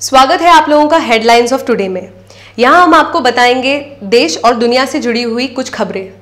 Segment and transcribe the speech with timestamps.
[0.00, 2.08] स्वागत है आप लोगों का हेडलाइंस ऑफ़ टुडे में।
[2.58, 6.12] यहाँ हम आपको बताएँगे देश और दुनिया से जुड़ी हुई कुछ खबरें।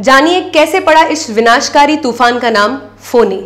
[0.00, 3.40] जानिए कैसे पड़ा इस विनाशकारी तूफ़ान का नाम फोनी।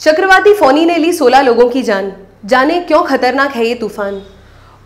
[0.00, 2.12] चक्रवाती फोनी ने ली 16 लोगों की जान।
[2.46, 4.20] जाने क्यों खतरनाक है ये तूफ़ान?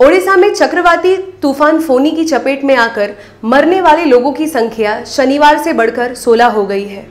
[0.00, 5.58] ओडिशा में चक्रवाती तूफ़ान फोनी की चपेट में आकर मरने वाले लोगों की संख्या शनिवार
[5.58, 7.06] से बढ़कर 16 हो गई है।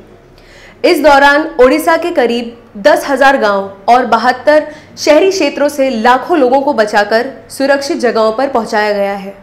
[0.85, 6.61] इस दौरान ओडिशा के करीब दस हज़ार गाँव और बहत्तर शहरी क्षेत्रों से लाखों लोगों
[6.61, 9.38] को बचाकर सुरक्षित जगहों पर पहुँचाया गया है।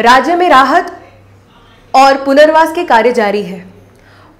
[0.00, 0.92] राज्य में राहत
[1.94, 3.64] और पुनर्वास के कार्य जारी है।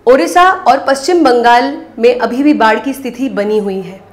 [0.06, 4.07] ओडिशा और पश्चिम बंगाल में अभी भी बाढ़ की स्थिति बनी हुई है।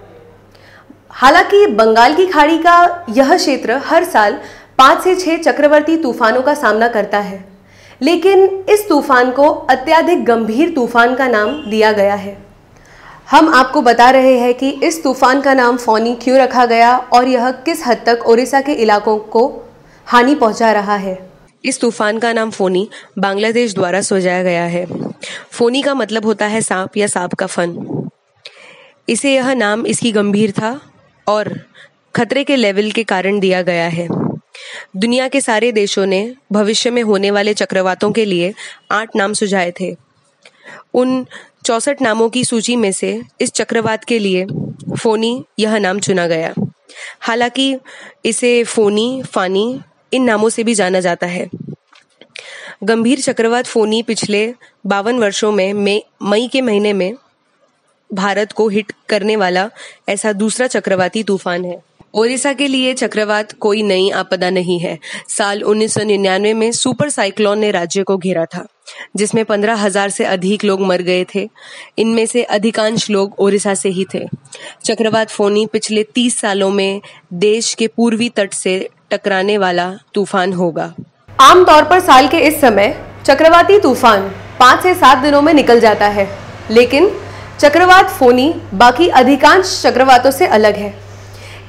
[1.16, 4.34] हालाँकि बंगाल की खाड़ी का यह क्षेत्र हर साल
[4.78, 7.44] पाँच से छः चक्रवर्ती तूफानों का सामना करता है।
[8.02, 12.38] लेकिन इस तूफ़ान को अत्याधिक गंभीर तूफ़ान का नाम दिया गया है।
[13.32, 17.28] हम आपको बता रहे हैं कि इस तूफ़ान का नाम फोनी क्यों रखा गया और
[17.28, 19.46] यह किस हद तक ओडिशा के इलाकों को
[20.08, 21.18] हानि पहुँचा रहा है?
[21.66, 22.88] इस तूफ़ान का नाम फोनी
[23.20, 24.86] बांग्लादेश द्वारा सजाया गया है।
[25.52, 28.10] फोनी का मतलब होता है सांप या सांप का फन।
[29.10, 30.80] इसे यह नाम इसकी गंभीरता
[31.28, 31.66] और
[32.16, 34.08] खतरे के लेवल के कारण दिया गया है।
[34.96, 38.54] दुनिया के सारे देशों ने भविष्य में होने वाले चक्रवातों के लिए
[38.92, 39.96] आठ नाम सुझाए थे।
[40.94, 41.26] उन
[41.66, 44.46] चौसठ नामों की सूची में से इस चक्रवात के लिए
[45.02, 46.54] फोनी यह नाम चुना गया।
[47.20, 47.78] हालाँकि
[48.26, 49.82] इसे फोनी, फानी,
[50.14, 51.50] इन नामों से भी जाना जाता है।
[52.84, 54.54] गंभीर चक्रवात फोनी पिछले
[54.86, 57.14] बावन वर्षों में मई के महीने में
[58.10, 59.70] भारत को हिट करने वाला
[60.10, 61.82] ऐसा दूसरा चक्रवाती तूफ़ान है।
[62.14, 64.98] ओडिशा के लिए चक्रवात कोई नई आपदा नहीं है।
[65.30, 68.66] साल 1999 में सुपर साइक्लोन ने राज्य को घेरा था,
[69.16, 71.48] जिसमें पंद्रह हज़ार से अधिक लोग मर गए थे।
[71.98, 74.24] इनमें से अधिकांश लोग ओडिशा से ही थे।
[74.86, 77.02] चक्रवात फोनी पिछले तीस सालों में
[77.34, 78.78] देश के पूर्वी तट से
[79.12, 80.94] टकराने वाला तूफ़ान होगा।
[81.42, 86.08] आमतौर पर साल के इस समय चक्रवाती तूफ़ान पाँच से सात दिनों में निकल जाता
[86.08, 86.28] है,
[86.72, 87.12] लेकिन
[87.60, 90.94] चक्रवात फोनी बाकी अधिकांश चक्रवातों से अलग है।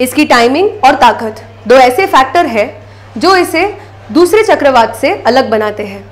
[0.00, 2.66] इसकी टाइमिंग और ताकत दो ऐसे फैक्टर है
[3.18, 3.62] जो इसे
[4.12, 6.04] दूसरे चक्रवात से अलग बनाते हैं।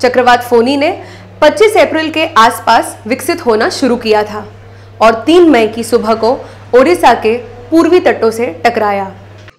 [0.00, 0.90] चक्रवात फोनी ने
[1.42, 4.44] 25 अप्रैल के आसपास विकसित होना शुरू किया था
[5.02, 6.32] और 3 मई की सुबह को
[6.74, 7.36] ओडिशा के
[7.70, 9.10] पूर्वी तटों से टकराया।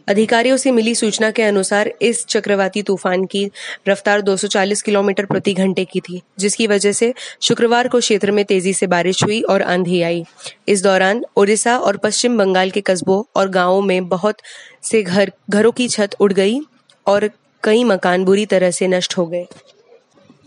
[0.08, 3.46] अधिकारियों से मिली सूचना के अनुसार इस चक्रवाती तूफ़ान की
[3.90, 8.74] रफ्तार 240 किलोमीटर प्रति घंटे की थी, जिसकी वजह से शुक्रवार को क्षेत्र में तेज़ी
[8.74, 10.24] से बारिश हुई और आंधी आई।
[10.68, 14.36] इस दौरान ओडिशा और पश्चिम बंगाल के कस्बों और गाँवों में बहुत
[14.84, 16.60] से घर, घरों की छत उड़ गई
[17.08, 17.30] और
[17.64, 19.46] कई मकान बुरी तरह से नष्ट हो गए।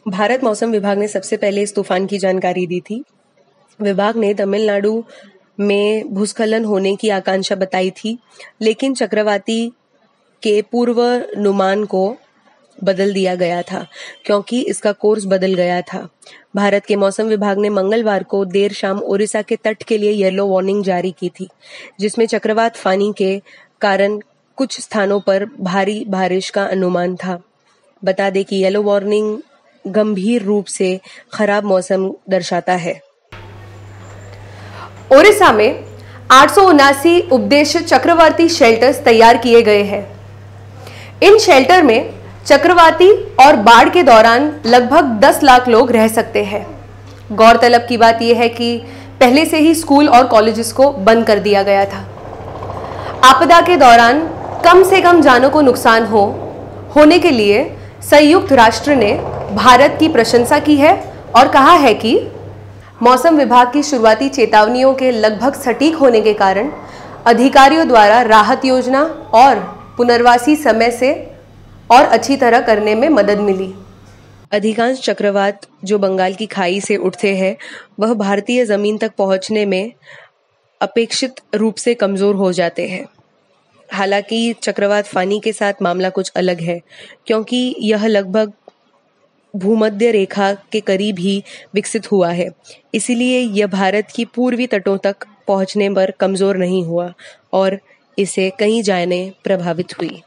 [0.09, 3.03] भारत मौसम विभाग ने सबसे पहले इस तूफ़ान की जानकारी दी थी।
[3.81, 5.05] विभाग ने तमिलनाडु
[5.61, 8.19] में भूस्खलन होने की आकांक्षा बताई थी,
[8.63, 9.73] लेकिन चक्रवाती
[10.43, 12.17] के पूर्व नुमान को
[12.85, 13.87] बदल दिया गया था,
[14.25, 16.09] क्योंकि इसका कोर्स बदल गया था।
[16.57, 20.47] भारत के मौसम विभाग ने मंगलवार को देर शाम ओडिशा के तट के लिए येलो
[20.47, 21.49] वार्निंग जारी की थी,
[22.01, 23.43] जिसमें चक्रवात फानी के
[23.81, 24.21] कारण
[24.57, 27.43] कुछ स्थानों पर भारी बारिश का अनुमान था।
[28.05, 29.39] बता दें कि येलो वार्निंग
[29.87, 31.01] गंभीर रूप से
[31.33, 33.06] खराब मौसम दर्शाता है।
[35.11, 35.85] ओडिशा में
[36.33, 40.07] आठ सौ उनासी उपदेश चक्रवाती शेल्टर्स तैयार किए गए हैं।
[41.23, 42.11] इन शेल्टर में
[42.47, 46.67] चक्रवाती और बाढ़ के दौरान लगभग 10 लाख लोग रह सकते हैं।
[47.33, 48.77] गौरतलब की बात यह है कि
[49.21, 52.05] पहले से ही स्कूल और कॉलेजेस को बंद कर दिया गया था।
[53.25, 54.29] आपदा के दौरान
[54.65, 56.25] कम से कम जानों को नुकसान हो,
[56.97, 57.65] होने के लिए
[58.03, 59.13] संयुक्त राष्ट्र ने
[59.55, 60.97] भारत की प्रशंसा की है
[61.37, 62.19] और कहा है कि
[63.03, 66.71] मौसम विभाग की शुरुआती चेतावनियों के लगभग सटीक होने के कारण
[67.27, 69.03] अधिकारियों द्वारा राहत योजना
[69.35, 69.59] और
[69.97, 71.13] पुनर्वासी समय से
[71.91, 73.73] और अच्छी तरह करने में मदद मिली।
[74.53, 77.57] अधिकांश चक्रवात जो बंगाल की खाई से उठते हैं,
[78.01, 79.93] वह भारतीय ज़मीन तक पहुँचने में
[80.81, 83.05] अपेक्षित रूप से कमज़ोर हो जाते हैं।
[83.89, 86.81] हालाँकि चक्रवात फानी के साथ मामला कुछ अलग है,
[87.27, 88.53] क्योंकि यह लगभग
[89.57, 91.43] भूमध्य रेखा के करीब ही
[91.75, 92.49] विकसित हुआ है।
[92.95, 95.17] इसीलिए यह भारत की पूर्वी तटों तक
[95.49, 97.13] पहुँचने पर कमज़ोर नहीं हुआ
[97.53, 97.79] और
[98.19, 100.23] इसे कई जाने प्रभावित हुई।